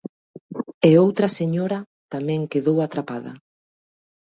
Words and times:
E 0.87 0.89
outra 1.05 1.27
señora 1.39 1.79
tamén 2.13 2.41
quedou 2.51 2.77
atrapada. 2.81 3.33